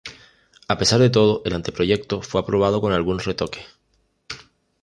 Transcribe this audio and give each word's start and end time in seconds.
A 0.67 0.79
pesar 0.79 0.99
de 0.99 1.11
todo 1.11 1.43
el 1.45 1.53
Anteproyecto 1.53 2.23
fue 2.23 2.41
aprobado 2.41 2.81
con 2.81 2.91
algunos 2.91 3.25
retoques. 3.25 3.67